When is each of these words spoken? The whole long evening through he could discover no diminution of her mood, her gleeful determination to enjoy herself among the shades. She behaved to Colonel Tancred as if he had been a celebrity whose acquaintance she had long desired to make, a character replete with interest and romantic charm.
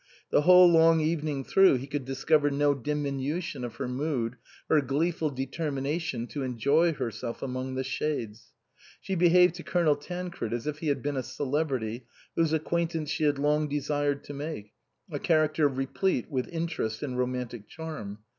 The 0.31 0.41
whole 0.41 0.67
long 0.67 0.99
evening 0.99 1.43
through 1.43 1.75
he 1.75 1.85
could 1.85 2.05
discover 2.05 2.49
no 2.49 2.73
diminution 2.73 3.63
of 3.63 3.75
her 3.75 3.87
mood, 3.87 4.35
her 4.67 4.81
gleeful 4.81 5.29
determination 5.29 6.25
to 6.29 6.41
enjoy 6.41 6.93
herself 6.93 7.43
among 7.43 7.75
the 7.75 7.83
shades. 7.83 8.51
She 8.99 9.13
behaved 9.13 9.53
to 9.57 9.63
Colonel 9.63 9.95
Tancred 9.95 10.53
as 10.53 10.65
if 10.65 10.79
he 10.79 10.87
had 10.87 11.03
been 11.03 11.17
a 11.17 11.21
celebrity 11.21 12.07
whose 12.35 12.51
acquaintance 12.51 13.11
she 13.11 13.25
had 13.25 13.37
long 13.37 13.67
desired 13.69 14.23
to 14.23 14.33
make, 14.33 14.73
a 15.11 15.19
character 15.19 15.67
replete 15.67 16.31
with 16.31 16.47
interest 16.47 17.03
and 17.03 17.15
romantic 17.15 17.67
charm. 17.69 18.23